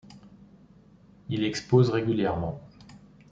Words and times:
Il 1.29 1.43
expose 1.43 1.91
régulièrement. 1.91 2.59